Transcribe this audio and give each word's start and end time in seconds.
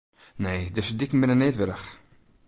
Nee, 0.43 0.61
dizze 0.77 0.95
diken 0.99 1.19
binne 1.21 1.35
neat 1.39 1.57
wurdich. 1.59 1.87